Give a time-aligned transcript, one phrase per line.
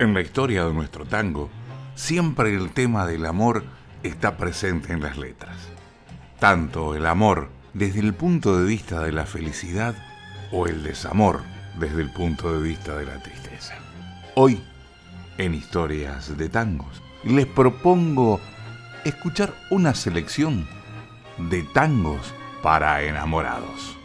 [0.00, 1.50] En la historia de nuestro tango,
[1.96, 3.64] siempre el tema del amor
[4.04, 5.56] está presente en las letras.
[6.38, 9.96] Tanto el amor desde el punto de vista de la felicidad
[10.52, 11.40] o el desamor
[11.80, 13.74] desde el punto de vista de la tristeza.
[14.36, 14.62] Hoy,
[15.36, 18.40] en Historias de Tangos, les propongo
[19.04, 20.68] escuchar una selección
[21.38, 23.96] de tangos para enamorados.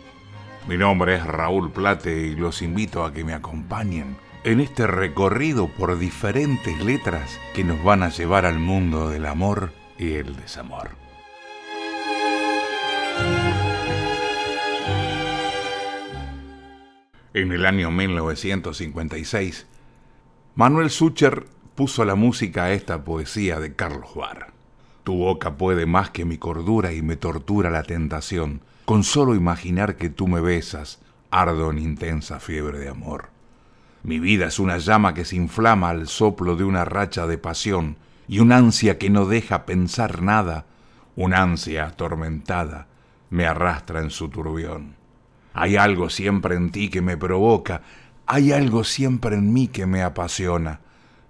[0.68, 5.70] Mi nombre es Raúl Plate y los invito a que me acompañen en este recorrido
[5.70, 10.92] por diferentes letras que nos van a llevar al mundo del amor y el desamor.
[17.34, 19.66] En el año 1956,
[20.56, 24.52] Manuel Sucher puso la música a esta poesía de Carlos Bar.
[25.04, 28.62] Tu boca puede más que mi cordura y me tortura la tentación.
[28.86, 31.00] Con solo imaginar que tú me besas,
[31.32, 33.33] ardo en intensa fiebre de amor.
[34.04, 37.96] Mi vida es una llama que se inflama al soplo de una racha de pasión
[38.28, 40.66] y un ansia que no deja pensar nada,
[41.16, 42.88] un ansia atormentada,
[43.30, 44.96] me arrastra en su turbión.
[45.54, 47.82] Hay algo siempre en ti que me provoca,
[48.26, 50.82] hay algo siempre en mí que me apasiona,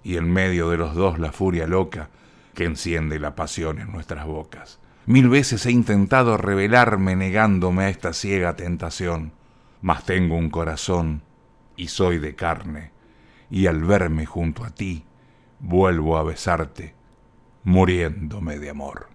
[0.03, 2.09] y en medio de los dos la furia loca
[2.55, 4.79] que enciende la pasión en nuestras bocas.
[5.05, 9.31] Mil veces he intentado revelarme negándome a esta ciega tentación,
[9.81, 11.21] mas tengo un corazón
[11.75, 12.91] y soy de carne,
[13.49, 15.05] y al verme junto a ti,
[15.59, 16.95] vuelvo a besarte,
[17.63, 19.09] muriéndome de amor.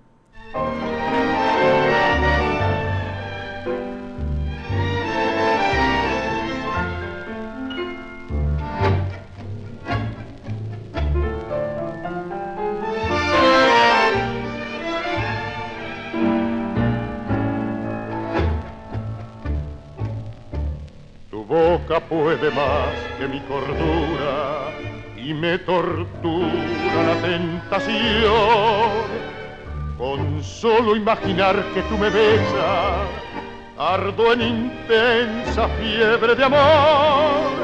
[21.97, 24.69] Puede más que mi cordura
[25.17, 28.29] y me tortura la tentación.
[29.97, 33.09] Con solo imaginar que tú me besas,
[33.79, 37.57] ardo en intensa fiebre de amor.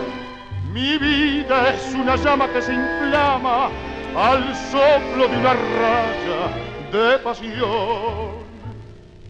[0.72, 3.68] Mi vida es una llama que se inflama
[4.16, 6.50] al soplo de una raya
[6.92, 8.44] de pasión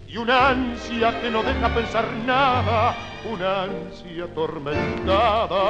[0.06, 2.94] y una ansia que no deja pensar nada
[3.32, 5.62] una ansia atormentada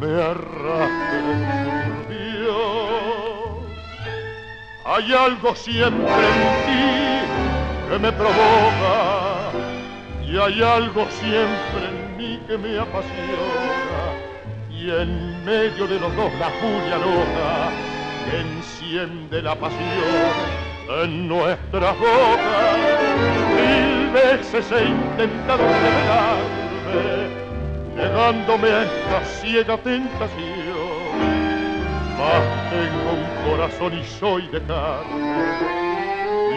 [0.00, 1.28] me arrastra en
[4.84, 6.98] Hay algo siempre en ti
[7.88, 9.50] que me provoca
[10.26, 14.14] y hay algo siempre en mí que me apasiona
[14.70, 17.70] y en medio de los dos la furia loca
[18.24, 20.34] que enciende la pasión
[21.02, 26.68] en nuestra boca veces he intentado revelarme
[27.96, 31.08] negándome a esta ciega tentación.
[32.18, 35.98] Mas tengo un corazón y soy de carne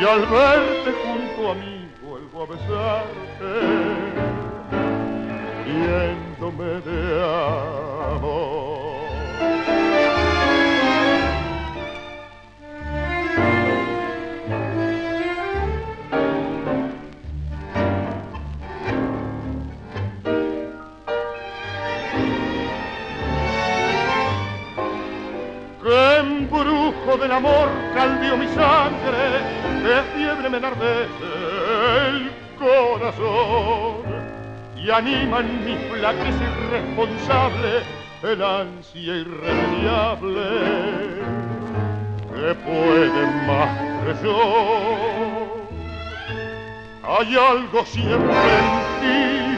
[0.01, 3.51] y al verte junto a mí vuelvo a besarte
[5.65, 7.23] viéndome de
[8.15, 8.60] amor
[27.17, 29.41] del amor caldeó mi sangre,
[29.83, 31.27] de fiebre me enardece
[32.07, 34.01] el corazón
[34.77, 37.83] y anima en mi flaqueza irresponsable
[38.23, 40.41] el ansia irremediable
[42.33, 44.39] que puede más que yo.
[47.03, 48.67] Hay algo siempre en
[49.01, 49.57] ti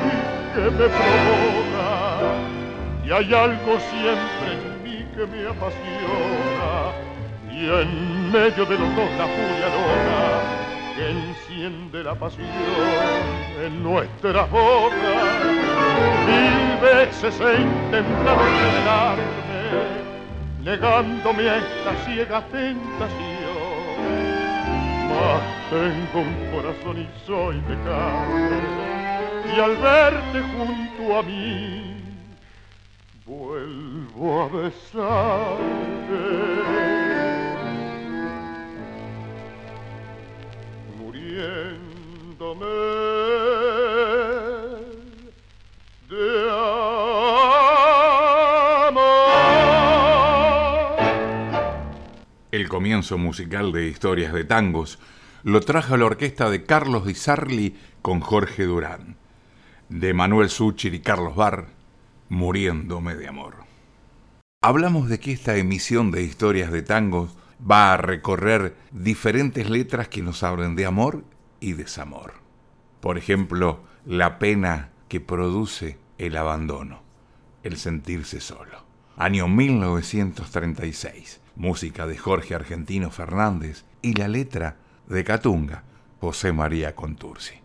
[0.55, 1.89] que me provoca
[3.05, 6.52] y hay algo siempre en mí que me apasiona
[7.53, 10.63] y en medio de los dos la furia loca
[10.95, 12.47] que enciende la pasión
[13.63, 14.95] en nuestra boca.
[16.25, 19.23] Mil veces he intentado revelarme,
[20.63, 23.33] negándome a esta ciega tentación.
[25.09, 27.75] Mas tengo un corazón y soy de
[29.55, 31.95] y al verte junto a mí,
[33.25, 35.53] vuelvo a besarte.
[52.51, 54.99] El comienzo musical de Historias de Tangos
[55.43, 59.17] lo trajo la orquesta de Carlos Di Sarli con Jorge Durán,
[59.89, 61.67] de Manuel Suchir y Carlos Barr,
[62.29, 63.55] Muriéndome de Amor.
[64.61, 70.21] hablamos de que esta emisión de historias de tangos va a recorrer diferentes letras que
[70.21, 71.23] nos hablen de amor
[71.63, 72.33] y desamor.
[72.99, 77.01] Por ejemplo, la pena que produce el abandono,
[77.63, 78.83] el sentirse solo.
[79.15, 84.75] Año 1936, música de Jorge Argentino Fernández y la letra
[85.07, 85.83] de Catunga,
[86.19, 87.55] José María Contursi.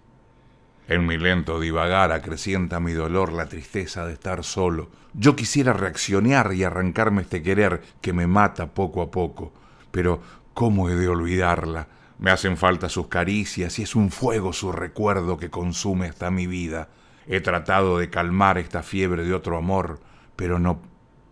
[0.86, 4.90] En mi lento divagar acrecienta mi dolor la tristeza de estar solo.
[5.12, 9.52] Yo quisiera reaccionar y arrancarme este querer que me mata poco a poco,
[9.90, 10.22] pero
[10.54, 11.88] ¿cómo he de olvidarla?
[12.18, 16.46] Me hacen falta sus caricias y es un fuego su recuerdo que consume hasta mi
[16.46, 16.88] vida.
[17.26, 20.00] He tratado de calmar esta fiebre de otro amor,
[20.34, 20.80] pero no,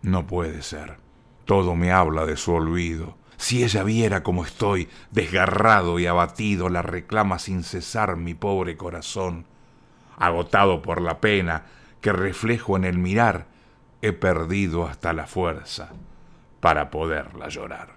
[0.01, 0.97] no puede ser.
[1.45, 3.17] Todo me habla de su olvido.
[3.35, 9.45] Si ella viera cómo estoy, desgarrado y abatido, la reclama sin cesar mi pobre corazón.
[10.17, 11.65] Agotado por la pena
[12.01, 13.45] que reflejo en el mirar,
[14.01, 15.89] he perdido hasta la fuerza
[16.59, 17.95] para poderla llorar.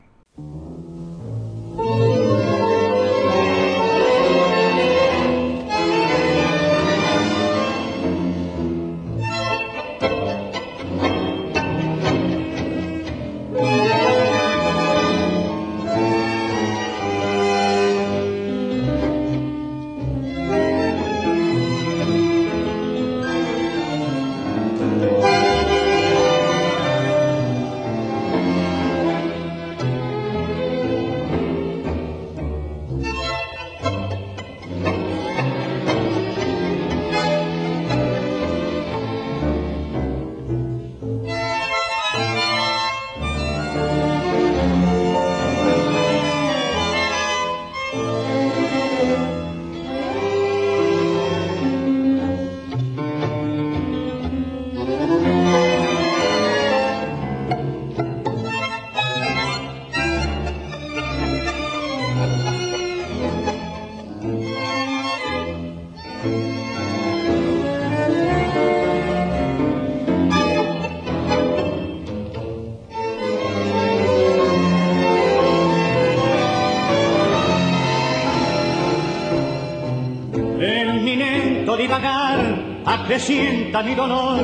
[83.80, 84.40] Sienta mi dolor,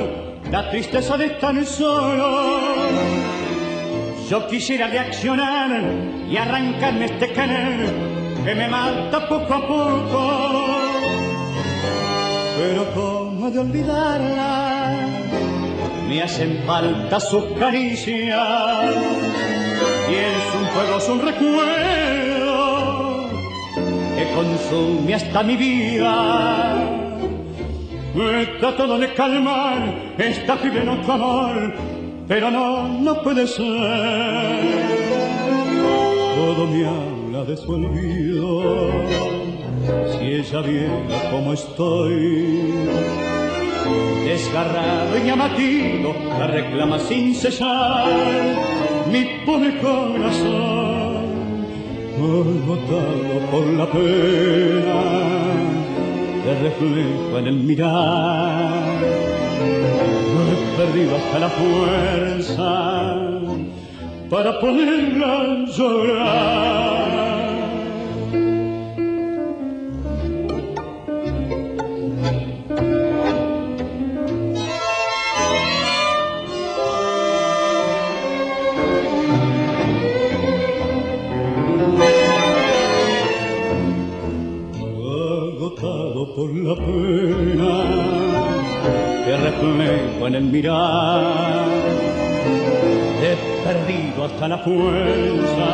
[0.51, 2.59] la tristeza de estar solo.
[4.29, 5.71] Yo quisiera reaccionar
[6.29, 7.91] y arrancarme este querer
[8.45, 10.43] que me mata poco a poco.
[12.59, 14.97] Pero cómo de olvidarla,
[16.09, 18.95] me hacen falta sus caricias
[20.09, 22.57] y es un fuego, es recuerdo
[24.17, 26.96] que consume hasta mi vida
[28.61, 31.75] todo de calmar esta fiebre otro amor,
[32.27, 33.65] pero no, no puede ser.
[36.35, 38.91] Todo me habla de su olvido,
[40.19, 42.75] si ella viera cómo estoy.
[44.25, 48.07] Desgarrado y abatido, la reclama sin cesar
[49.11, 51.27] mi pobre corazón,
[52.19, 55.46] agotado por la pena
[56.47, 58.71] te reflejo en el mirar.
[60.33, 62.71] No he perdido hasta la fuerza
[64.31, 67.26] para poderla llorar.
[86.55, 87.85] La pena
[89.25, 91.67] que reflejo en el mirar.
[93.23, 95.69] He perdido hasta la fuerza.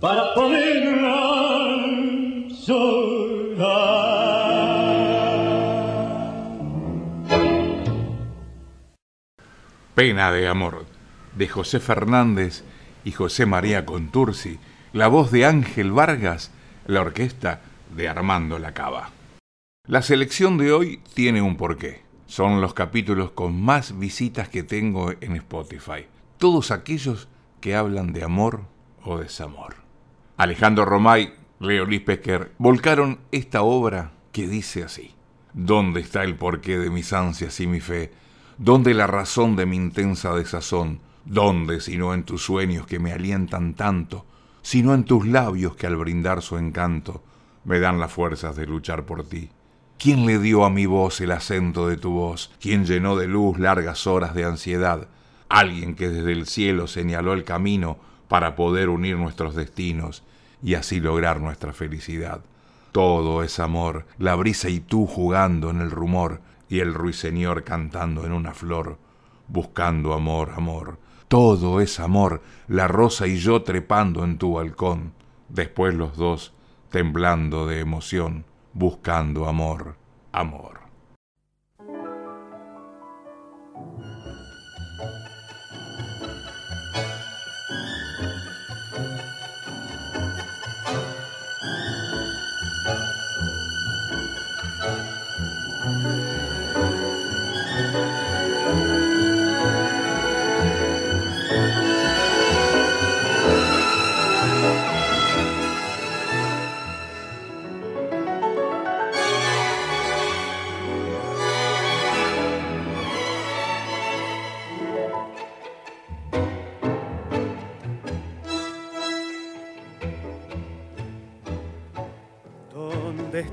[0.00, 1.76] Para poderla
[2.66, 4.14] llorar.
[9.94, 10.84] Pena de amor
[11.36, 12.64] de José Fernández
[13.04, 14.58] y José María Contursi
[14.94, 16.52] la voz de Ángel Vargas,
[16.86, 17.62] la orquesta
[17.96, 19.10] de Armando Lacaba.
[19.88, 22.02] La selección de hoy tiene un porqué.
[22.26, 26.06] Son los capítulos con más visitas que tengo en Spotify.
[26.38, 27.26] Todos aquellos
[27.60, 28.66] que hablan de amor
[29.02, 29.74] o desamor.
[30.36, 35.12] Alejandro Romay, Leo Lispecker volcaron esta obra que dice así.
[35.54, 38.12] ¿Dónde está el porqué de mis ansias y mi fe?
[38.58, 41.00] ¿Dónde la razón de mi intensa desazón?
[41.24, 44.24] ¿Dónde, sino en tus sueños que me alientan tanto?
[44.64, 47.22] Sino en tus labios que al brindar su encanto
[47.64, 49.50] me dan las fuerzas de luchar por ti.
[49.98, 52.50] ¿Quién le dio a mi voz el acento de tu voz?
[52.60, 55.06] ¿Quién llenó de luz largas horas de ansiedad?
[55.50, 60.22] Alguien que desde el cielo señaló el camino para poder unir nuestros destinos
[60.62, 62.40] y así lograr nuestra felicidad.
[62.90, 66.40] Todo es amor, la brisa y tú jugando en el rumor
[66.70, 68.96] y el ruiseñor cantando en una flor,
[69.46, 70.98] buscando amor, amor.
[71.28, 75.14] Todo es amor, la rosa y yo trepando en tu balcón,
[75.48, 76.52] después los dos
[76.90, 79.96] temblando de emoción buscando amor,
[80.32, 80.73] amor.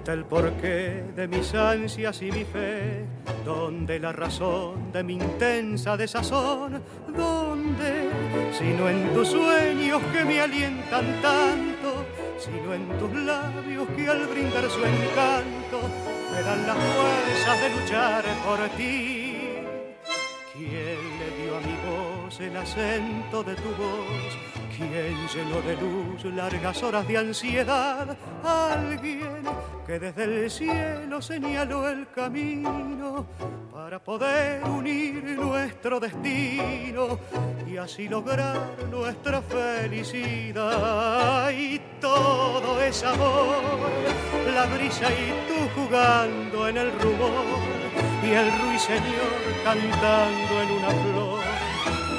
[0.10, 3.05] El porqué de mis ansias y mi fe,
[3.46, 6.81] donde la razón de mi intensa desazón,
[7.15, 8.10] donde,
[8.58, 12.05] sino en tus sueños que me alientan tanto,
[12.39, 15.81] sino en tus labios que al brindar su encanto
[16.34, 19.38] me dan las fuerzas de luchar por ti.
[20.53, 20.72] ¿Quién
[21.20, 24.38] le dio a mi voz el acento de tu voz?
[24.75, 28.17] ¿Quién llenó de luz largas horas de ansiedad?
[28.43, 29.43] Alguien
[29.91, 33.27] que desde el cielo señaló el camino
[33.74, 37.19] para poder unir nuestro destino
[37.69, 40.71] y así lograr nuestra felicidad.
[41.51, 43.60] Y todo es amor,
[44.55, 47.60] la brisa y tú jugando en el rumor
[48.24, 51.43] y el ruiseñor cantando en una flor,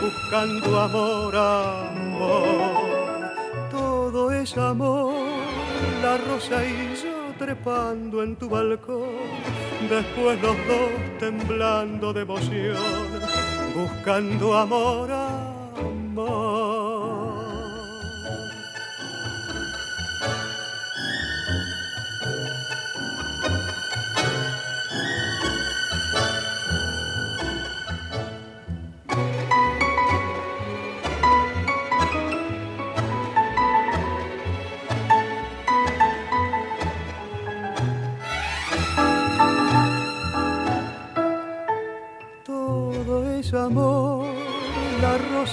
[0.03, 2.93] buscando amor, amor.
[3.71, 5.15] Todo es amor,
[6.03, 9.09] la rosa y yo trepando en tu balcón,
[9.91, 12.77] después los dos temblando de emoción,
[13.75, 16.42] buscando amor, amor.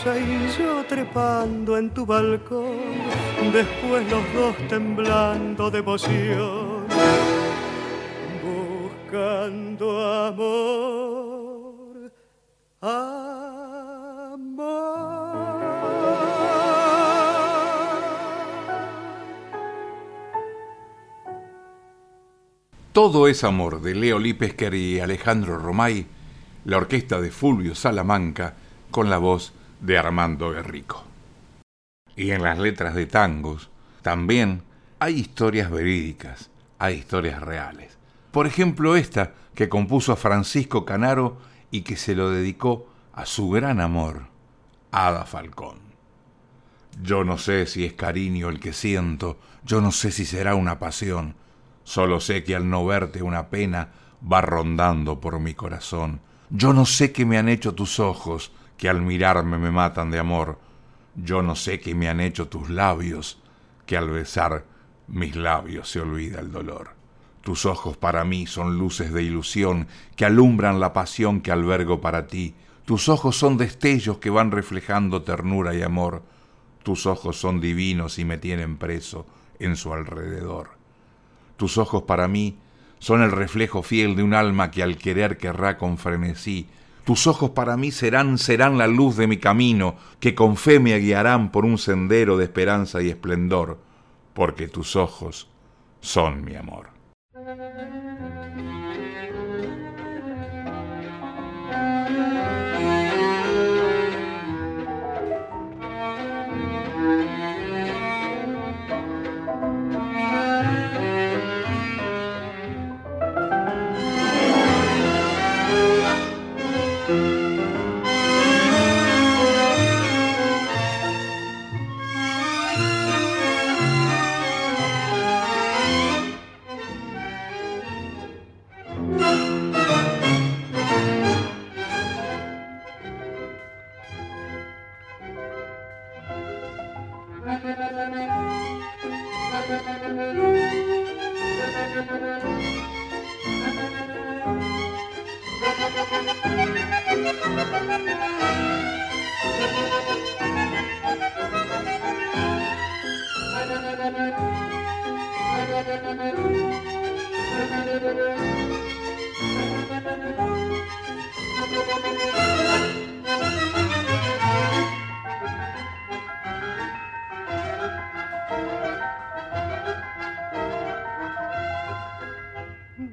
[0.05, 2.77] La rosa y yo trepando en tu balcón,
[3.51, 6.85] después los dos temblando de emoción,
[8.43, 12.11] buscando amor,
[12.81, 13.19] amor.
[22.91, 26.05] Todo es amor de Leo Lipesquer y Alejandro Romay
[26.65, 28.55] la orquesta de Fulvio Salamanca
[28.91, 31.03] con la voz de Armando Guerrico.
[32.15, 33.69] Y en las letras de tangos
[34.01, 34.63] también
[34.99, 37.97] hay historias verídicas, hay historias reales.
[38.31, 41.37] Por ejemplo, esta que compuso Francisco Canaro
[41.71, 44.27] y que se lo dedicó a su gran amor,
[44.91, 45.79] Ada Falcón.
[47.01, 50.79] Yo no sé si es cariño el que siento, yo no sé si será una
[50.79, 51.35] pasión,
[51.83, 53.89] solo sé que al no verte una pena
[54.21, 58.89] va rondando por mi corazón yo no sé qué me han hecho tus ojos, que
[58.89, 60.57] al mirarme me matan de amor.
[61.13, 63.37] Yo no sé qué me han hecho tus labios,
[63.85, 64.63] que al besar
[65.07, 66.91] mis labios se olvida el dolor.
[67.41, 72.27] Tus ojos para mí son luces de ilusión que alumbran la pasión que albergo para
[72.27, 72.55] ti.
[72.85, 76.23] Tus ojos son destellos que van reflejando ternura y amor.
[76.81, 79.25] Tus ojos son divinos y me tienen preso
[79.59, 80.69] en su alrededor.
[81.57, 82.57] Tus ojos para mí
[82.99, 86.69] son el reflejo fiel de un alma que al querer querrá con frenesí.
[87.09, 90.95] Tus ojos para mí serán, serán la luz de mi camino, que con fe me
[90.99, 93.79] guiarán por un sendero de esperanza y esplendor,
[94.35, 95.49] porque tus ojos
[96.01, 96.91] son mi amor.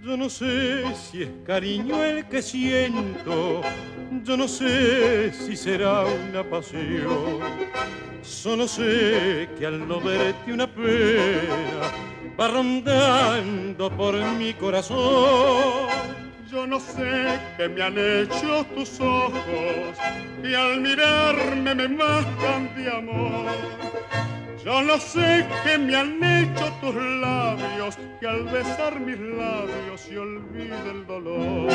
[0.03, 3.63] Yo no sé si es cariño el que siento,
[4.27, 7.39] yo no sé si será una pasión.
[8.23, 11.93] Solo sé que al no verte una pena
[12.39, 15.89] va rondando por mi corazón.
[16.51, 19.97] Yo no sé qué me han hecho tus ojos
[20.43, 23.96] y al mirarme me matan de amor.
[24.67, 30.19] Yo no sé qué me han hecho tus labios, que al besar mis labios se
[30.19, 31.71] olvide el dolor.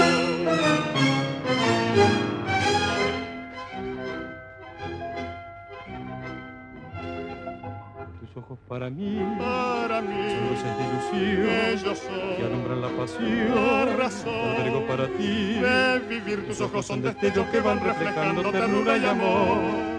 [8.19, 12.35] Tus ojos para mí, para mí, son luces de ilusión.
[12.35, 13.55] que alumbran la pasión.
[13.55, 16.45] La razón, para ti, de vivir.
[16.45, 19.90] Tus ojos son destellos que van reflejando ternura y amor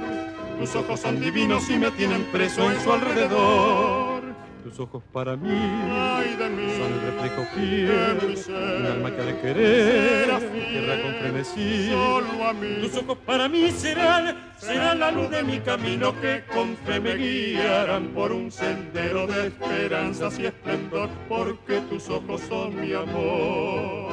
[0.62, 4.22] tus ojos son divinos y me tienen preso en su alrededor.
[4.62, 10.28] Tus ojos para mí, son el reflejo fiel de un alma que ha de querer,
[10.68, 11.90] tierra con frenesí.
[12.80, 17.16] Tus ojos para mí serán, serán la luz de mi camino que con fe me
[17.16, 24.12] guiarán por un sendero de esperanzas y esplendor, porque tus ojos son mi amor.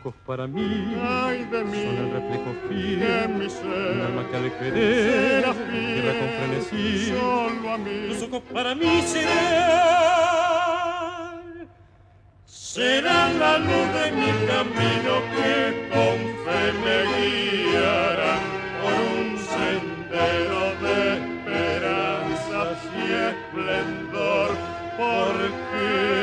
[0.00, 4.22] Ojos para mí, Ay de mí son el reflejo fiel de mi ser, un alma
[4.30, 8.08] que de querer, tierra con frenesí, solo a mí.
[8.08, 9.28] Tus ojos para mí serán,
[12.44, 15.52] serán la luz de mi camino que
[15.90, 18.34] con fe me guiará
[18.82, 22.98] por un sendero de esperanzas y
[23.32, 24.50] esplendor,
[24.96, 26.17] porque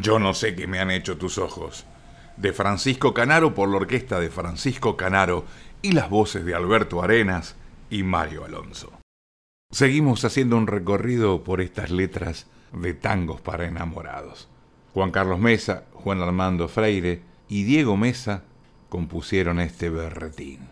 [0.00, 1.84] Yo no sé qué me han hecho tus ojos.
[2.38, 5.44] De Francisco Canaro por la orquesta de Francisco Canaro
[5.82, 7.54] y las voces de Alberto Arenas
[7.90, 8.92] y Mario Alonso.
[9.70, 14.48] Seguimos haciendo un recorrido por estas letras de tangos para enamorados.
[14.94, 18.44] Juan Carlos Mesa, Juan Armando Freire y Diego Mesa
[18.88, 20.69] compusieron este berretín.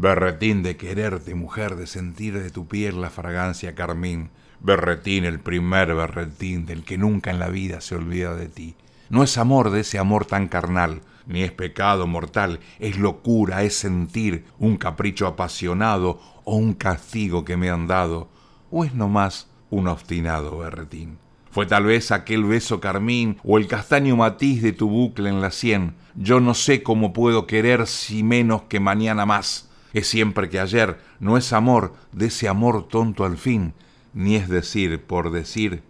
[0.00, 5.94] Berretín de quererte, mujer, de sentir de tu piel la fragancia carmín, Berretín, el primer
[5.94, 8.76] berretín del que nunca en la vida se olvida de ti.
[9.10, 13.74] No es amor de ese amor tan carnal, ni es pecado mortal, es locura, es
[13.76, 18.30] sentir un capricho apasionado o un castigo que me han dado,
[18.70, 21.18] o es nomás un obstinado berretín.
[21.50, 25.50] Fue tal vez aquel beso carmín o el castaño matiz de tu bucle en la
[25.50, 25.92] sien.
[26.14, 29.69] Yo no sé cómo puedo querer si menos que mañana más.
[29.92, 33.74] Es siempre que ayer, no es amor de ese amor tonto al fin,
[34.14, 35.82] ni es decir por decir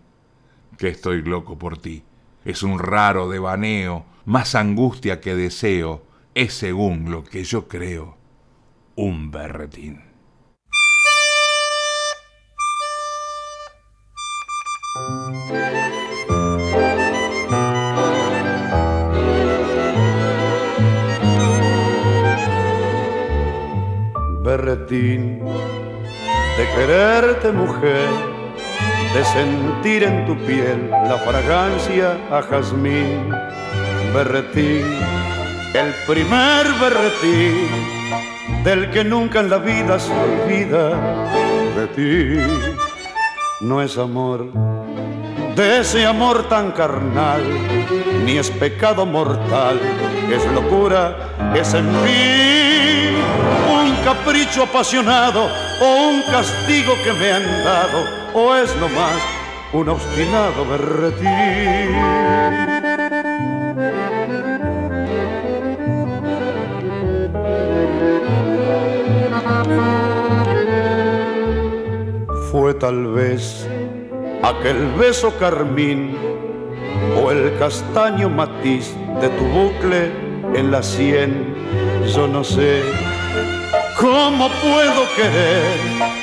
[0.79, 2.03] que estoy loco por ti.
[2.45, 6.03] Es un raro devaneo, más angustia que deseo,
[6.35, 8.17] es según lo que yo creo,
[8.97, 10.10] un berretín.
[24.51, 25.39] Berretín
[26.59, 28.09] de quererte mujer,
[29.15, 33.31] de sentir en tu piel la fragancia a jazmín,
[34.13, 34.87] berretín,
[35.73, 37.69] el primer berretín
[38.65, 40.99] del que nunca en la vida se olvida
[41.77, 42.55] de ti.
[43.61, 44.47] No es amor
[45.55, 47.45] de ese amor tan carnal,
[48.25, 49.79] ni es pecado mortal,
[50.29, 52.41] es locura, es en fin
[54.05, 55.49] capricho apasionado
[55.81, 59.21] o un castigo que me han dado, o es nomás
[59.73, 62.41] un obstinado berretín.
[72.81, 73.69] tal vez
[74.43, 76.17] aquel beso carmín
[77.23, 80.11] o el castaño matiz de tu bucle
[80.55, 81.55] en la sien.
[82.15, 82.83] Yo no sé
[84.01, 85.79] cómo puedo querer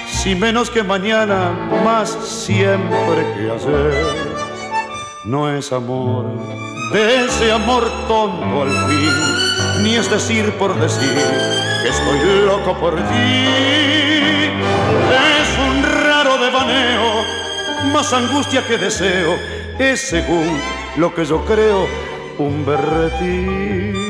[0.10, 1.52] si menos que mañana,
[1.86, 4.06] más siempre que ayer.
[5.26, 6.26] No es amor
[6.92, 11.14] de ese amor tonto al fin, ni es decir por decir
[11.84, 13.46] que estoy loco por ti.
[15.40, 17.24] Es un raro devaneo,
[17.94, 19.36] más angustia que deseo,
[19.78, 20.60] es según
[20.96, 21.88] lo que yo creo
[22.40, 24.07] un berretín.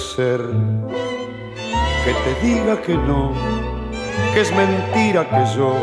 [0.00, 0.40] Ser
[2.04, 3.32] que te diga que no,
[4.32, 5.74] que es mentira que yo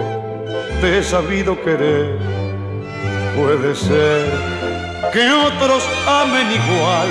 [0.81, 2.17] te he sabido querer.
[3.37, 4.25] Puede ser
[5.13, 7.07] que otros amen igual,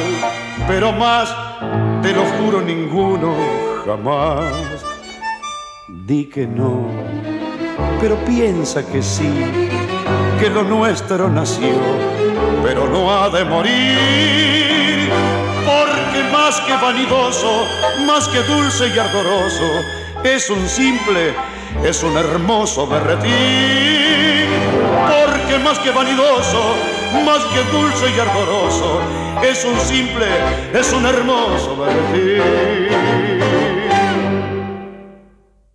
[0.66, 1.34] pero más,
[2.02, 3.34] te lo juro, ninguno
[3.86, 4.84] jamás.
[5.88, 6.88] Di que no,
[8.00, 9.30] pero piensa que sí,
[10.40, 11.78] que lo nuestro nació,
[12.64, 14.56] pero no ha de morir
[15.66, 17.66] porque más que vanidoso,
[18.06, 19.84] más que dulce y ardoroso,
[20.24, 21.34] es un simple,
[21.84, 23.32] es un hermoso berretín.
[25.08, 26.74] Porque más que vanidoso,
[27.24, 29.00] más que dulce y ardoroso,
[29.42, 30.26] es un simple,
[30.72, 32.42] es un hermoso berretín.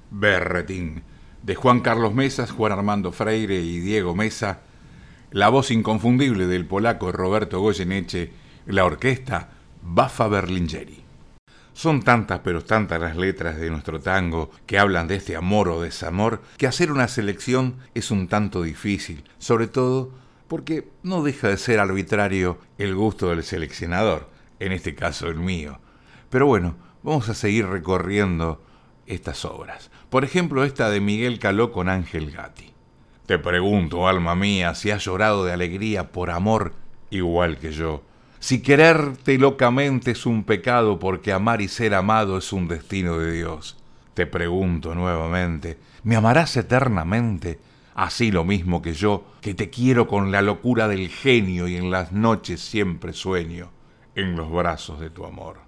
[0.10, 1.04] Berretín,
[1.42, 4.62] de Juan Carlos Mesas, Juan Armando Freire y Diego Mesa,
[5.32, 8.32] la voz inconfundible del polaco Roberto Goyeneche,
[8.66, 11.04] la orquesta Bafa Berlingeri.
[11.74, 15.82] Son tantas pero tantas las letras de nuestro tango que hablan de este amor o
[15.82, 20.12] desamor que hacer una selección es un tanto difícil, sobre todo
[20.48, 25.80] porque no deja de ser arbitrario el gusto del seleccionador, en este caso el mío.
[26.30, 28.62] Pero bueno, vamos a seguir recorriendo
[29.08, 29.90] estas obras.
[30.10, 32.72] Por ejemplo, esta de Miguel Caló con Ángel Gatti.
[33.26, 36.74] Te pregunto, alma mía, si has llorado de alegría por amor
[37.10, 38.04] igual que yo
[38.42, 43.34] si quererte locamente es un pecado porque amar y ser amado es un destino de
[43.34, 43.78] Dios.
[44.16, 47.60] Te pregunto nuevamente, ¿me amarás eternamente?
[47.94, 51.92] Así lo mismo que yo, que te quiero con la locura del genio y en
[51.92, 53.70] las noches siempre sueño
[54.16, 55.60] en los brazos de tu amor.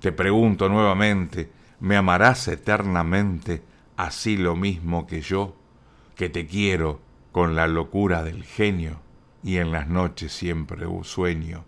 [0.00, 3.62] Te pregunto nuevamente, ¿me amarás eternamente?
[3.96, 5.54] Así lo mismo que yo,
[6.16, 6.98] que te quiero
[7.30, 8.98] con la locura del genio
[9.44, 11.64] y en las noches siempre sueño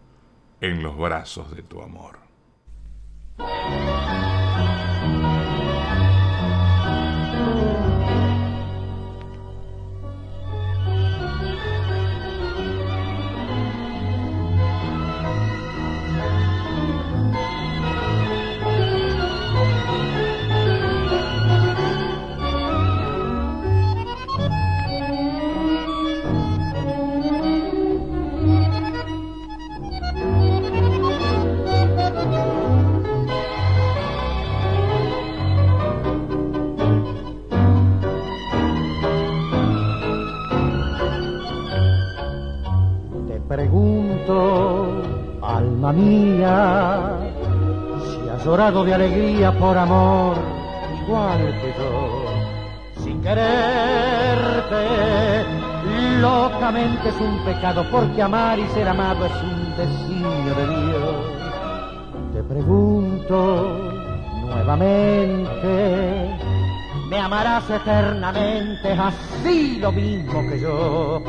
[0.61, 2.19] en los brazos de tu amor.
[48.71, 50.37] De alegría por amor,
[51.03, 52.27] igual que yo,
[53.03, 54.85] sin quererte.
[56.21, 61.17] Locamente es un pecado porque amar y ser amado es un designio de Dios.
[62.35, 63.91] Te pregunto
[64.45, 66.39] nuevamente,
[67.09, 71.23] ¿me amarás eternamente así lo mismo que yo?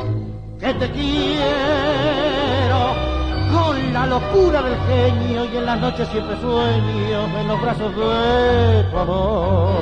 [0.58, 2.29] Que te quiero
[3.92, 8.98] la locura del genio y en las noches siempre sueño en los brazos de tu
[8.98, 9.80] amor.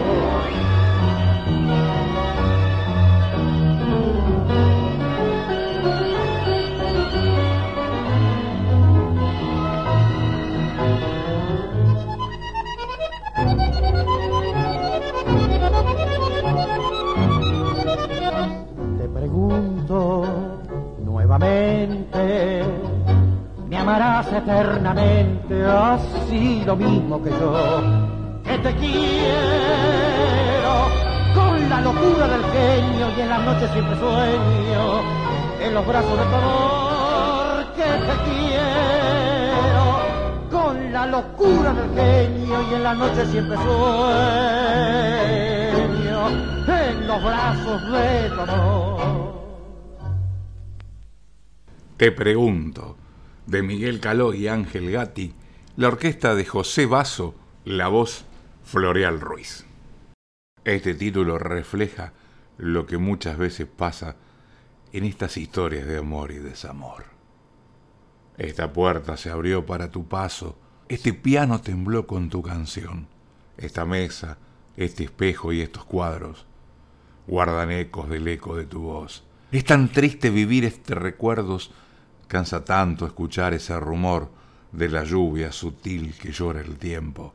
[18.98, 20.24] Te pregunto
[21.04, 22.64] nuevamente
[23.78, 27.82] amarás eternamente, así lo mismo que yo,
[28.44, 30.08] que te quiero
[31.34, 35.00] con la locura del genio y en las noches siempre sueño
[35.62, 39.84] en los brazos de tu amor, que te quiero
[40.50, 43.68] con la locura del genio y en las noches siempre sueño
[46.68, 49.18] en los brazos de tu amor.
[51.96, 52.96] Te pregunto,
[53.48, 55.32] de Miguel Caló y Ángel Gatti,
[55.76, 57.34] la orquesta de José Basso,
[57.64, 58.26] la voz
[58.62, 59.64] Floreal Ruiz.
[60.64, 62.12] Este título refleja
[62.58, 64.16] lo que muchas veces pasa
[64.92, 67.06] en estas historias de amor y desamor.
[68.36, 70.58] Esta puerta se abrió para tu paso,
[70.90, 73.08] este piano tembló con tu canción,
[73.56, 74.36] esta mesa,
[74.76, 76.44] este espejo y estos cuadros
[77.26, 79.24] guardan ecos del eco de tu voz.
[79.52, 81.70] Es tan triste vivir este recuerdos,
[82.28, 84.30] cansa tanto escuchar ese rumor
[84.70, 87.32] de la lluvia sutil que llora el tiempo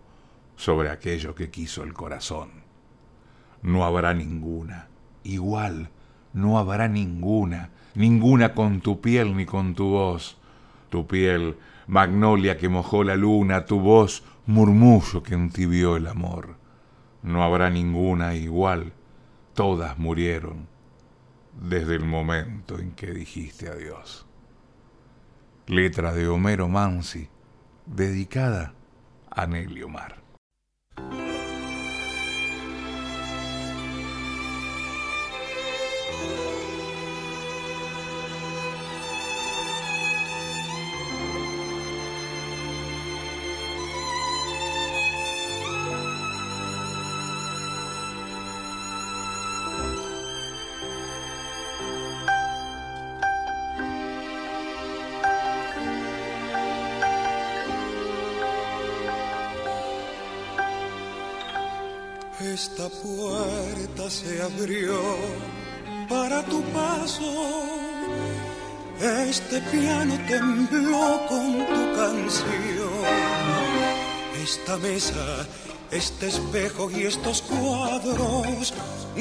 [0.55, 2.49] sobre aquello que quiso el corazón.
[3.63, 4.87] No habrá ninguna,
[5.23, 5.89] igual,
[6.33, 10.37] no habrá ninguna, ninguna con tu piel ni con tu voz.
[10.89, 16.55] Tu piel, magnolia que mojó la luna, tu voz, murmullo que entibió el amor.
[17.23, 18.93] No habrá ninguna igual,
[19.55, 20.67] todas murieron
[21.59, 24.22] desde el momento en que dijiste adiós.
[25.67, 27.29] Letra de Homero Mansi,
[27.85, 28.73] dedicada
[29.29, 30.22] a Nelly Omar.
[62.65, 64.97] Esta puerta se abrió
[66.07, 67.29] para tu paso.
[69.01, 73.03] Este piano tembló con tu canción.
[74.41, 75.45] Esta mesa,
[75.91, 78.73] este espejo y estos cuadros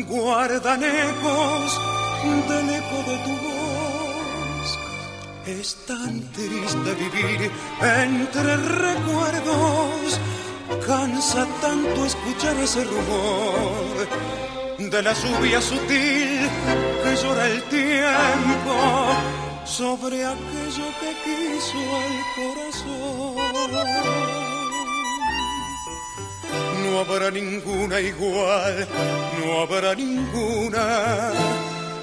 [0.08, 1.80] guardan ecos
[2.48, 4.78] del eco de tu voz.
[5.48, 7.50] Es tan triste vivir
[7.80, 10.20] entre recuerdos
[10.86, 14.08] Cansa tanto escuchar ese rumor
[14.78, 16.50] de la lluvia sutil
[17.02, 18.74] que llora el tiempo
[19.64, 23.36] sobre aquello que quiso el corazón.
[26.82, 28.88] No habrá ninguna igual,
[29.38, 31.30] no habrá ninguna,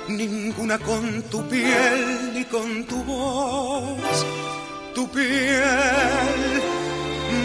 [0.08, 4.26] ninguna con tu piel ni con tu voz,
[4.96, 6.69] tu piel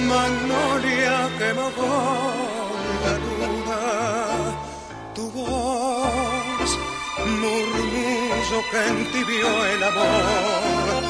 [0.05, 1.97] magnolia que mojó
[3.05, 3.83] la luna,
[5.15, 6.71] tu voz,
[7.41, 11.03] murmullo que entibió el amor.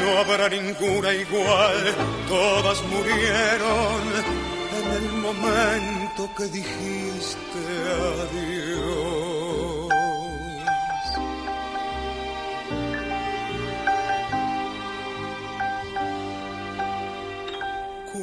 [0.00, 1.94] No habrá ninguna igual,
[2.28, 4.02] todas murieron
[4.78, 7.60] en el momento que dijiste
[8.22, 9.21] adiós.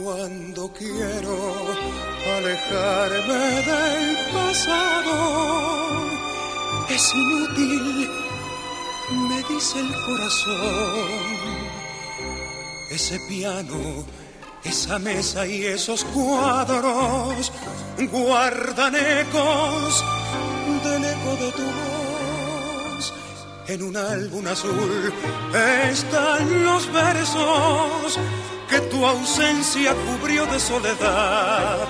[0.09, 1.37] Cuando quiero
[2.37, 5.15] alejarme del pasado.
[6.89, 8.09] Es inútil,
[9.29, 11.09] me dice el corazón.
[12.89, 14.03] Ese piano,
[14.63, 17.51] esa mesa y esos cuadros
[18.11, 20.03] guardan ecos
[20.85, 23.13] del eco de tu voz.
[23.67, 25.13] En un álbum azul
[25.91, 28.19] están los versos
[28.69, 31.87] que tu ausencia cubrió de soledad.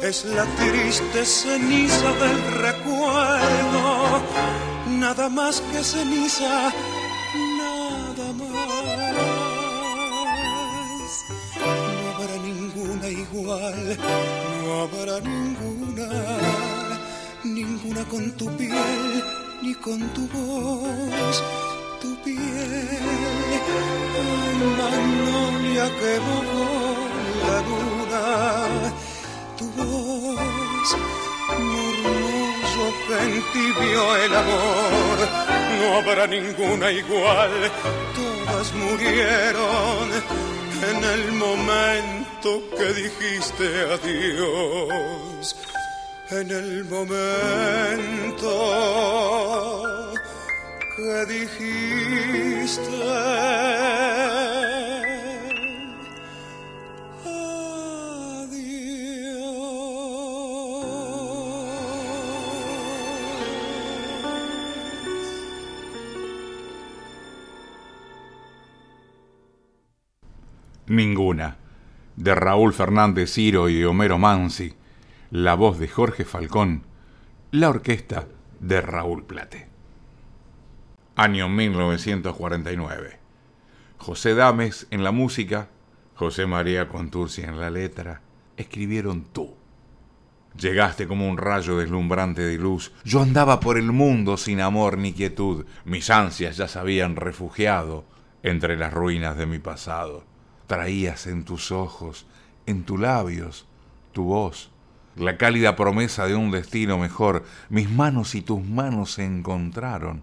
[0.00, 4.22] Es la triste ceniza del recuerdo,
[4.88, 6.72] nada más que ceniza,
[7.58, 9.14] nada más.
[11.60, 13.98] No habrá ninguna igual,
[14.62, 16.08] no habrá ninguna,
[17.44, 19.24] ninguna con tu piel
[19.62, 21.42] ni con tu voz
[22.24, 22.98] piel,
[24.18, 26.14] ay, magnolia que
[27.46, 28.26] la luna,
[29.58, 30.88] tu voz,
[31.58, 35.16] murmullo que entibió el amor,
[35.78, 37.54] no habrá ninguna igual,
[38.14, 40.06] todas murieron
[40.90, 45.56] en el momento que dijiste adiós,
[46.30, 48.50] en el momento
[70.86, 71.56] Ninguna.
[72.14, 74.74] De Raúl Fernández Ciro y Homero Mansi.
[75.30, 76.84] La voz de Jorge Falcón.
[77.50, 78.28] La orquesta
[78.60, 79.71] de Raúl Plate
[81.14, 83.18] año 1949.
[83.98, 85.68] José Dames en la música,
[86.14, 88.22] José María Contursi en la letra,
[88.56, 89.54] escribieron tú.
[90.58, 92.92] Llegaste como un rayo deslumbrante de luz.
[93.04, 95.66] Yo andaba por el mundo sin amor ni quietud.
[95.84, 98.04] Mis ansias ya se habían refugiado
[98.42, 100.24] entre las ruinas de mi pasado.
[100.66, 102.26] Traías en tus ojos,
[102.66, 103.66] en tus labios,
[104.12, 104.70] tu voz,
[105.16, 107.44] la cálida promesa de un destino mejor.
[107.68, 110.22] Mis manos y tus manos se encontraron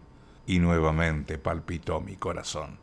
[0.50, 2.80] y nuevamente palpitó mi corazón.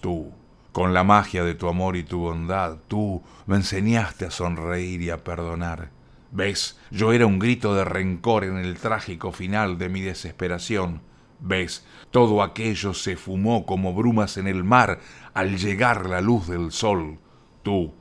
[0.00, 0.30] Tú,
[0.70, 5.10] con la magia de tu amor y tu bondad, tú me enseñaste a sonreír y
[5.10, 5.90] a perdonar.
[6.30, 6.78] ¿Ves?
[6.92, 11.02] Yo era un grito de rencor en el trágico final de mi desesperación.
[11.40, 11.84] ¿Ves?
[12.12, 15.00] Todo aquello se fumó como brumas en el mar
[15.34, 17.18] al llegar la luz del sol.
[17.64, 17.92] Tú,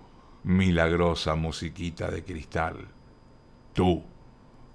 [0.44, 2.90] milagrosa musiquita de cristal.
[3.74, 4.04] Tú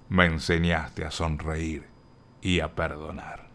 [0.09, 1.87] me enseñaste a sonreír
[2.41, 3.48] y a perdonar.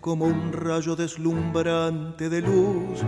[0.00, 3.00] Como un rayo deslumbrante de luz.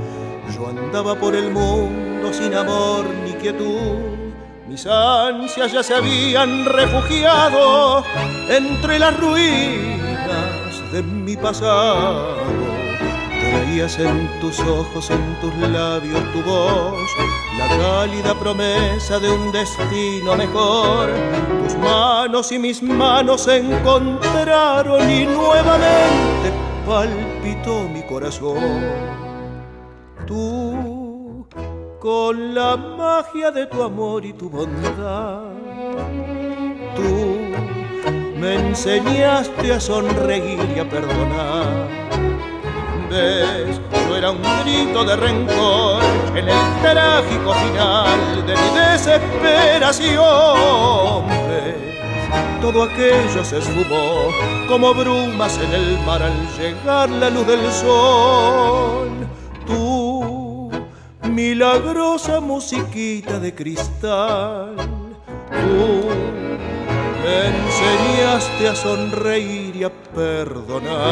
[0.54, 4.21] Yo andaba por el mundo sin amor ni quietud.
[4.72, 8.02] Mis ansias ya se habían refugiado
[8.48, 12.38] entre las ruinas de mi pasado
[13.38, 17.10] Traías en tus ojos, en tus labios tu voz,
[17.58, 21.10] la cálida promesa de un destino mejor.
[21.64, 26.50] Tus manos y mis manos se encontraron y nuevamente
[26.86, 28.80] palpitó mi corazón.
[30.26, 30.91] Tú,
[32.02, 35.44] con la magia de tu amor y tu bondad,
[36.96, 37.12] tú
[38.40, 42.02] me enseñaste a sonreír y a perdonar
[44.08, 46.02] yo era un grito de rencor
[46.34, 50.16] en el trágico final de mi desesperación.
[52.60, 54.30] Todo aquello se esfumó
[54.66, 59.10] como brumas en el mar al llegar la luz del sol.
[61.32, 66.10] Milagrosa musiquita de cristal, tú
[67.22, 71.02] me enseñaste a sonreír y a perdonar.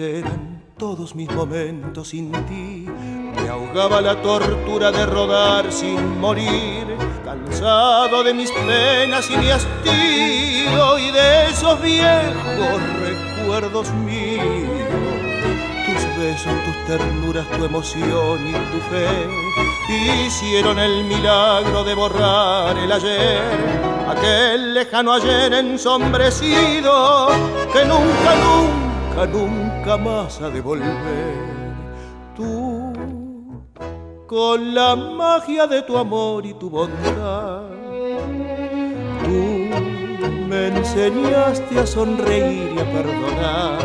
[0.00, 2.86] Eran todos mis momentos sin ti.
[3.36, 10.98] Me ahogaba la tortura de rodar sin morir, cansado de mis penas y mi hastío
[10.98, 14.44] y de esos viejos recuerdos míos.
[15.86, 22.90] Tus besos, tus ternuras, tu emoción y tu fe hicieron el milagro de borrar el
[22.90, 23.42] ayer,
[24.08, 27.28] aquel lejano ayer ensombrecido
[27.72, 29.26] que nunca, nunca nunca
[29.84, 30.88] más a devolver.
[32.34, 32.90] Tú,
[34.26, 37.64] con la magia de tu amor y tu bondad,
[39.24, 39.68] tú
[40.48, 43.78] me enseñaste a sonreír y a perdonar.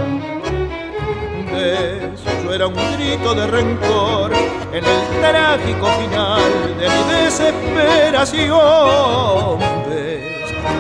[1.52, 2.24] ¿Ves?
[2.46, 4.32] Yo era un grito de rencor
[4.72, 9.60] en el trágico final de mi desesperación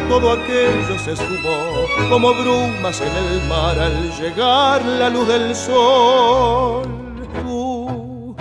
[0.10, 6.88] todo aquello se esfumó como brumas en el mar al llegar la luz del sol.
[7.42, 8.36] Tú,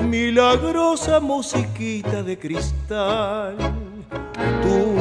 [0.00, 3.56] milagrosa musiquita de cristal,
[4.62, 4.94] tú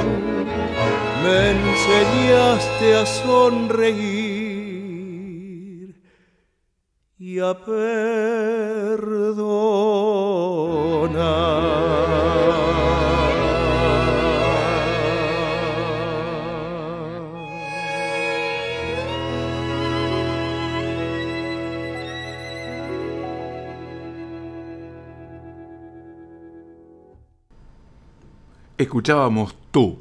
[1.24, 4.48] me enseñaste a sonreír
[7.20, 7.78] y a perdonar.
[28.78, 29.98] Escuchábamos Tú,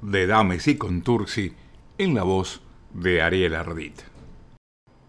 [0.00, 1.52] de Dames y Contursi,
[1.98, 2.62] en la voz
[2.92, 4.02] de Ariel Ardit.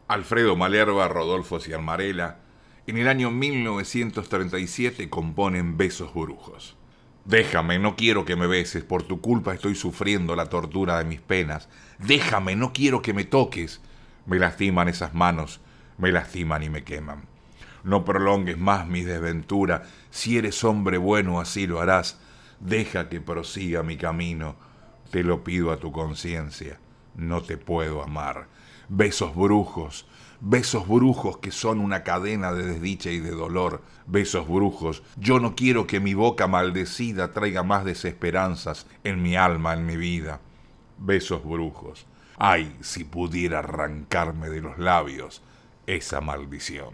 [0.08, 2.40] Alfredo Malerva, Rodolfo Ciarmarela,
[2.88, 6.78] en el año 1937 componen Besos Brujos.
[7.26, 11.22] Déjame, no quiero que me beses, por tu culpa estoy sufriendo la tortura de mis
[11.22, 11.70] penas.
[12.00, 13.82] Déjame, no quiero que me toques,
[14.26, 15.62] Me lastiman esas manos,
[16.00, 17.26] me lastiman y me queman.
[17.84, 22.20] No prolongues más mi desventura, si eres hombre bueno así lo harás.
[22.60, 24.56] Deja que prosiga mi camino,
[25.12, 26.80] te lo pido a tu conciencia,
[27.16, 28.48] no te puedo amar.
[28.88, 30.08] Besos brujos,
[30.42, 33.82] besos brujos que son una cadena de desdicha y de dolor.
[34.08, 39.74] Besos brujos, yo no quiero que mi boca maldecida traiga más desesperanzas en mi alma,
[39.74, 40.40] en mi vida.
[40.98, 42.06] Besos brujos,
[42.38, 45.42] ay, si pudiera arrancarme de los labios
[45.88, 46.94] esa maldición.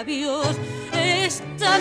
[0.00, 0.56] labios
[0.94, 1.78] esta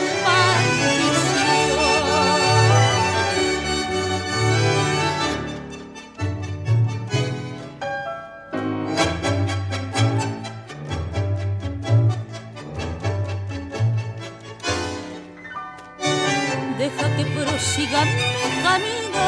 [16.78, 19.26] Deja que prosiga mi camino,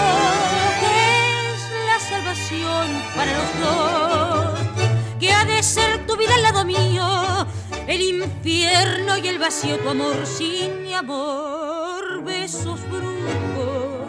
[0.82, 0.94] que
[1.54, 4.60] es la salvación para los dos,
[5.20, 7.48] que ha de ser tu vida al lado mío
[7.92, 14.08] el infierno y el vacío, tu amor sin mi amor, besos brujos,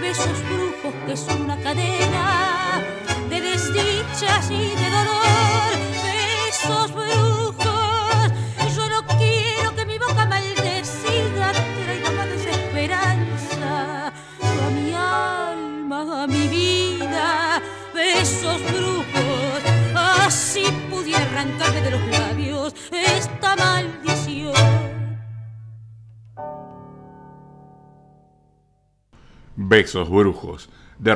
[0.00, 2.80] besos brujos que es una cadena
[3.28, 5.72] de desdichas y de dolor,
[6.04, 7.21] besos brujos.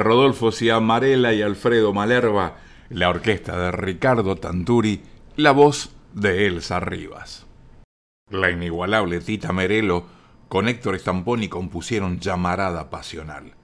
[0.07, 2.55] Rodolfo Ciamarela y Alfredo Malerva,
[2.91, 5.03] la orquesta de Ricardo Tanturi,
[5.37, 7.47] la voz de Elsa Rivas.
[8.31, 10.07] La inigualable Tita Merelo
[10.49, 13.55] con Héctor Stamponi compusieron Llamarada Pasional.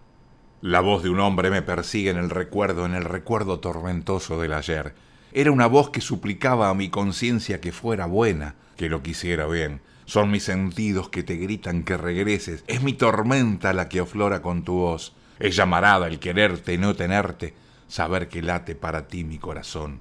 [0.60, 4.52] La voz de un hombre me persigue en el recuerdo, en el recuerdo tormentoso del
[4.52, 4.94] ayer.
[5.34, 9.80] Era una voz que suplicaba a mi conciencia que fuera buena, que lo quisiera bien,
[10.04, 12.64] son mis sentidos que te gritan que regreses.
[12.66, 15.14] Es mi tormenta la que aflora con tu voz.
[15.38, 17.54] Es llamarada el quererte y no tenerte,
[17.88, 20.00] saber que late para ti mi corazón.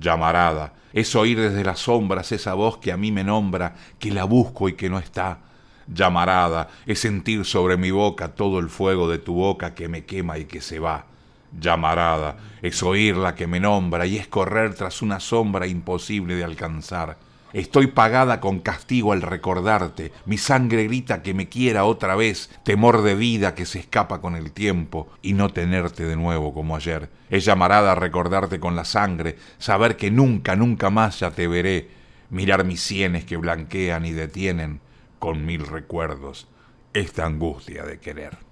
[0.00, 4.24] Llamarada, es oír desde las sombras esa voz que a mí me nombra, que la
[4.24, 5.40] busco y que no está.
[5.86, 10.38] Llamarada, es sentir sobre mi boca todo el fuego de tu boca que me quema
[10.38, 11.11] y que se va.
[11.58, 16.44] Llamarada, es oír la que me nombra y es correr tras una sombra imposible de
[16.44, 17.18] alcanzar.
[17.52, 20.10] Estoy pagada con castigo al recordarte.
[20.24, 24.36] Mi sangre grita que me quiera otra vez, temor de vida que se escapa con
[24.36, 27.10] el tiempo y no tenerte de nuevo como ayer.
[27.28, 31.90] Es llamarada a recordarte con la sangre, saber que nunca, nunca más ya te veré,
[32.30, 34.80] mirar mis sienes que blanquean y detienen
[35.18, 36.48] con mil recuerdos
[36.94, 38.51] esta angustia de querer.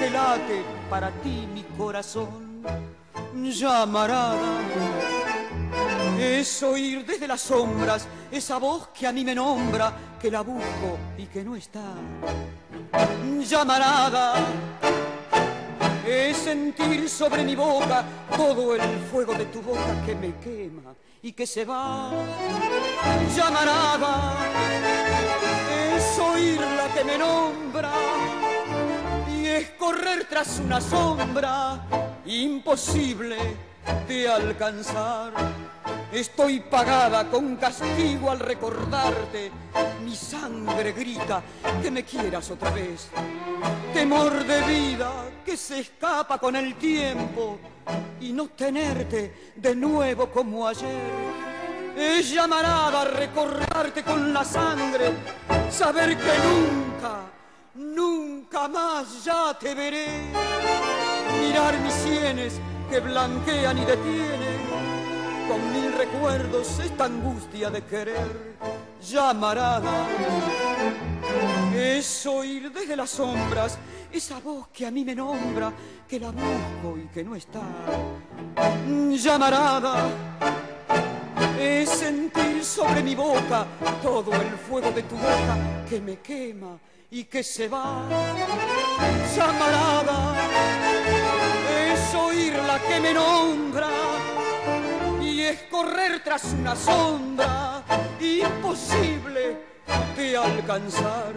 [0.00, 2.62] que late para ti mi corazón.
[3.34, 4.58] Llamarada
[6.18, 10.98] es oír desde las sombras esa voz que a mí me nombra, que la busco
[11.18, 11.84] y que no está.
[13.46, 14.34] Llamarada
[16.06, 21.32] es sentir sobre mi boca todo el fuego de tu boca que me quema y
[21.32, 22.10] que se va.
[23.36, 24.36] Llamarada
[25.94, 27.92] es oír la que me nombra
[29.56, 31.84] es correr tras una sombra
[32.26, 33.36] imposible
[34.06, 35.32] de alcanzar.
[36.12, 39.50] Estoy pagada con castigo al recordarte.
[40.04, 41.42] Mi sangre grita
[41.82, 43.08] que me quieras otra vez.
[43.94, 45.10] Temor de vida
[45.44, 47.58] que se escapa con el tiempo
[48.20, 51.40] y no tenerte de nuevo como ayer.
[51.96, 55.12] Es llamarada a recordarte con la sangre,
[55.70, 57.29] saber que nunca,
[57.74, 60.06] nunca más ya te veré.
[61.40, 64.60] Mirar mis sienes que blanquean y detienen
[65.48, 68.56] con mil recuerdos esta angustia de querer
[69.02, 70.06] llamarada.
[71.74, 73.78] Es oír desde las sombras
[74.12, 75.72] esa voz que a mí me nombra,
[76.08, 77.60] que la busco y que no está.
[79.10, 80.08] Llamarada
[81.58, 83.66] es sentir sobre mi boca
[84.02, 86.78] todo el fuego de tu boca que me quema
[87.10, 88.06] y que se va.
[89.36, 90.36] Llamarada
[91.92, 93.88] es oír la que me nombra
[95.20, 97.82] y es correr tras una sombra
[98.20, 99.58] imposible
[100.16, 101.32] de alcanzar.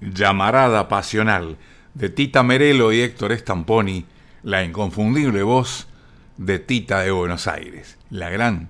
[0.00, 1.58] Llamarada pasional
[1.94, 4.06] de Tita Merelo y Héctor Stamponi,
[4.44, 5.88] la inconfundible voz
[6.36, 8.68] de Tita de Buenos Aires, la gran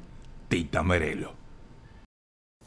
[0.48, 1.37] Tita Merelo.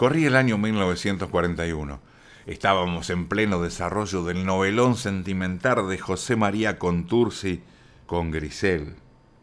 [0.01, 1.99] Corría el año 1941.
[2.47, 7.61] Estábamos en pleno desarrollo del novelón sentimental de José María Contursi
[8.07, 8.95] con Grisel,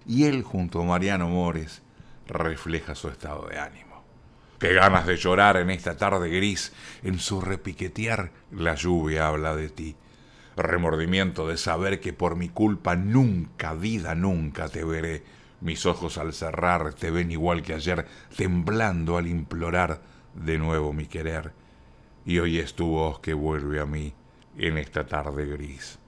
[0.05, 1.83] y él junto a Mariano Mores
[2.27, 4.03] refleja su estado de ánimo.
[4.59, 6.73] Qué ganas de llorar en esta tarde gris,
[7.05, 9.95] en su repiquetear la lluvia habla de ti.
[10.57, 15.23] Remordimiento de saber que por mi culpa nunca, vida nunca te veré
[15.61, 18.07] mis ojos al cerrar te ven igual que ayer,
[18.37, 20.01] temblando al implorar
[20.41, 21.53] de nuevo mi querer.
[22.25, 24.13] Y hoy es tu voz que vuelve a mí
[24.57, 25.99] en esta tarde gris.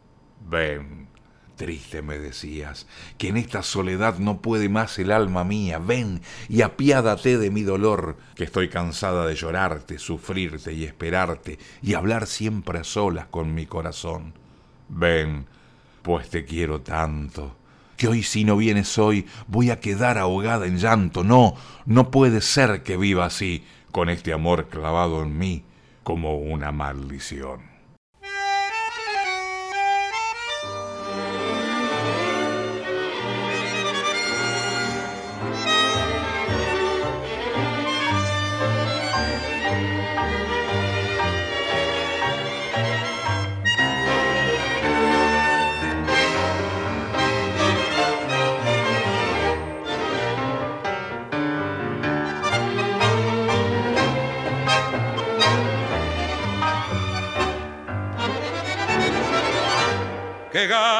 [0.49, 1.09] Ven,
[1.57, 2.87] triste me decías,
[3.19, 5.79] que en esta soledad no puede más el alma mía.
[5.79, 11.95] Ven y apiádate de mi dolor, que estoy cansada de llorarte, sufrirte y esperarte, y
[11.95, 14.35] hablar siempre a solas con mi corazón.
[14.89, 15.47] Ven,
[16.03, 17.57] pues te quiero tanto
[18.01, 21.23] que hoy si no vienes hoy voy a quedar ahogada en llanto.
[21.23, 21.55] No,
[21.85, 25.65] no puede ser que viva así, con este amor clavado en mí
[26.03, 27.70] como una maldición.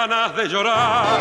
[0.07, 1.21] Ganas de llorar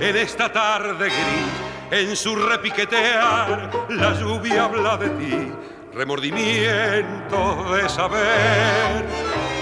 [0.00, 2.00] en esta tarde gris.
[2.00, 5.52] En su repiquetear la lluvia habla de ti,
[5.92, 9.04] remordimiento de saber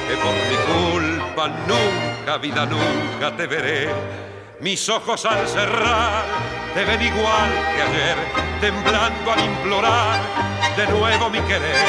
[0.07, 3.89] que por mi culpa nunca, vida nunca te veré.
[4.61, 6.25] Mis ojos al cerrar
[6.75, 8.17] te ven igual que ayer,
[8.61, 10.21] temblando al implorar
[10.77, 11.87] de nuevo mi querer.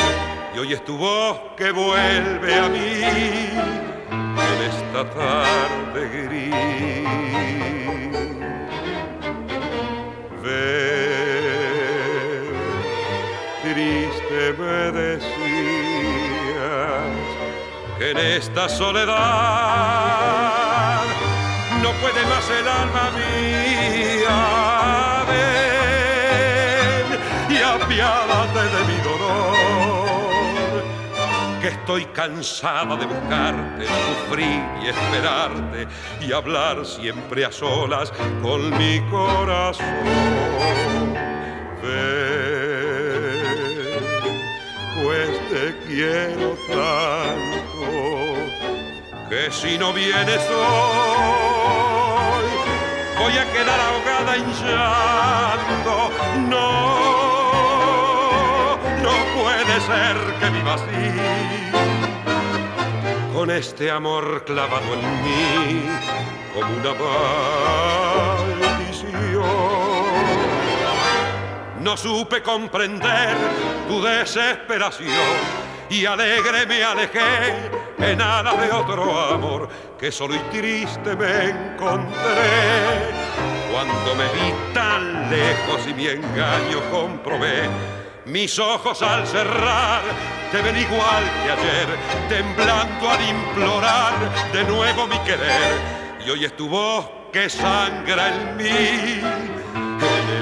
[0.55, 3.88] Y hoy es tu voz que vuelve a mí
[4.53, 6.55] en esta tarde gris.
[10.43, 11.79] Ver,
[13.61, 15.29] triste me decías
[17.97, 19.09] que en esta soledad
[21.81, 24.18] no puede más el alma mía.
[31.89, 35.87] Estoy cansada de buscarte, sufrir y esperarte
[36.21, 38.13] y hablar siempre a solas
[38.43, 39.87] con mi corazón.
[41.81, 43.39] Ven,
[45.01, 47.87] pues te quiero tanto
[49.31, 50.59] que si no vienes hoy
[53.17, 56.11] voy a quedar ahogada en llanto.
[56.49, 56.89] No
[59.41, 61.68] puede ser que viva así,
[63.39, 65.81] con este amor clavado en mí
[66.53, 66.93] como una
[68.59, 69.45] maldición.
[71.79, 73.37] No supe comprender
[73.87, 75.13] tu desesperación
[75.89, 77.69] y alegre me alejé
[77.99, 82.11] en alas de otro amor que solo y triste me encontré.
[83.71, 87.69] Cuando me vi tan lejos y mi engaño comprobé,
[88.25, 90.01] mis ojos al cerrar
[90.51, 91.87] te ven igual que ayer,
[92.27, 94.13] temblando al implorar
[94.51, 95.79] de nuevo mi querer.
[96.25, 99.21] Y hoy es tu voz que sangra en mí en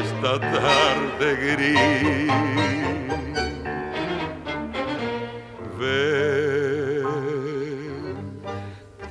[0.03, 2.31] esta tarde gris.
[5.77, 7.03] Ven,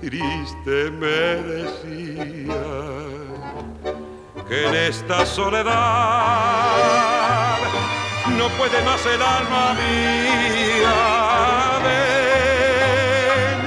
[0.00, 2.64] triste me decía
[4.48, 7.25] que en esta soledad
[8.36, 10.94] no puede más el alma mía.
[11.84, 13.60] Ven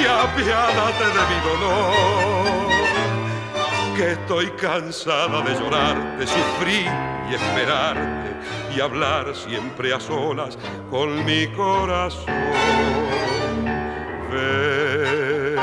[0.00, 2.68] y apiádate de mi dolor,
[3.96, 6.90] que estoy cansada de llorar, de sufrir
[7.30, 8.30] y esperarte
[8.74, 10.58] y hablar siempre a solas
[10.90, 12.34] con mi corazón.
[14.32, 15.56] Ven,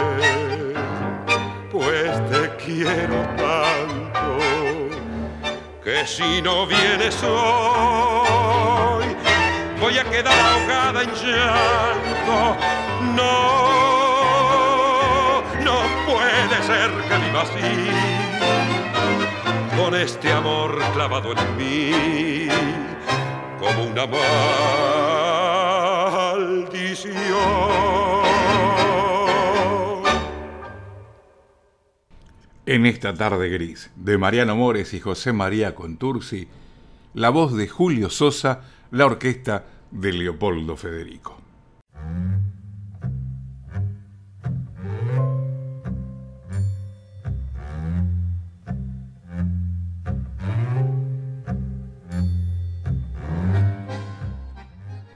[1.71, 4.37] pues te quiero tanto
[5.83, 8.30] que si no vienes hoy
[9.91, 12.57] voy a quedar ahogada en llanto.
[13.13, 13.41] No,
[15.65, 17.71] no puede ser que viva así,
[19.75, 22.47] con este amor clavado en mí
[23.59, 24.07] como una
[26.37, 27.11] maldición.
[32.65, 36.47] En esta tarde gris, de Mariano Mores y José María Contursi,
[37.13, 38.61] la voz de Julio Sosa,
[38.91, 41.37] la orquesta de Leopoldo Federico.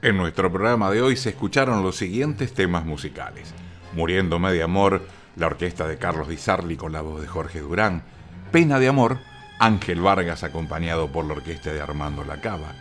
[0.02, 3.52] En nuestro programa de hoy se escucharon los siguientes temas musicales.
[3.92, 5.02] Muriéndome de amor,
[5.34, 8.04] la orquesta de Carlos Di Sarli con la voz de Jorge Durán,
[8.52, 9.18] Pena de Amor,
[9.58, 12.74] Ángel Vargas acompañado por la orquesta de Armando Lacaba,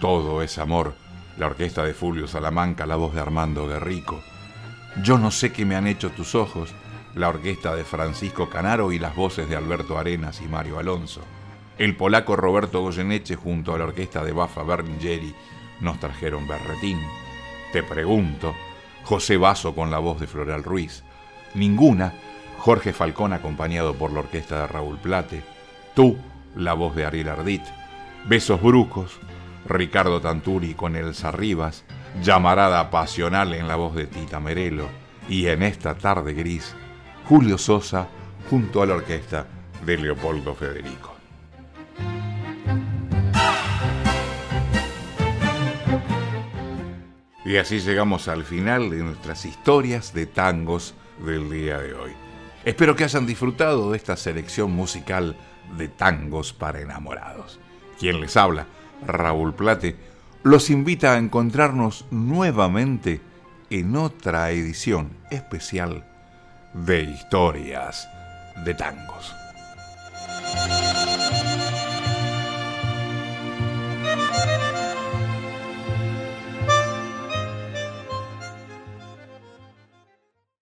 [0.00, 0.94] Todo es Amor,
[1.36, 4.22] la orquesta de Fulvio Salamanca, la voz de Armando Guerrico,
[5.02, 6.74] Yo no sé qué me han hecho tus ojos,
[7.14, 11.22] la orquesta de Francisco Canaro y las voces de Alberto Arenas y Mario Alonso.
[11.78, 15.34] El polaco Roberto Goyeneche junto a la orquesta de Bafa Berlingeri
[15.80, 17.00] nos trajeron Berretín.
[17.72, 18.54] Te pregunto,
[19.04, 21.02] José Basso con la voz de Floral Ruiz,
[21.54, 22.12] Ninguna,
[22.58, 25.42] Jorge Falcón acompañado por la orquesta de Raúl Plate,
[25.94, 26.16] Tú,
[26.54, 27.62] la voz de Ariel Ardit,
[28.26, 29.18] Besos Brucos,
[29.66, 31.84] Ricardo Tanturi con Elsa Rivas,
[32.22, 34.88] Llamarada Pasional en la voz de Tita Merelo
[35.28, 36.74] y en esta tarde gris,
[37.26, 38.08] Julio Sosa
[38.50, 39.46] junto a la orquesta
[39.84, 41.12] de Leopoldo Federico.
[47.44, 50.94] Y así llegamos al final de nuestras historias de tangos
[51.24, 52.12] del día de hoy.
[52.64, 55.36] Espero que hayan disfrutado de esta selección musical
[55.76, 57.58] de tangos para enamorados.
[57.98, 58.66] Quien les habla,
[59.06, 59.96] Raúl Plate,
[60.42, 63.20] los invita a encontrarnos nuevamente
[63.70, 66.04] en otra edición especial
[66.74, 68.08] de Historias
[68.64, 69.41] de Tangos.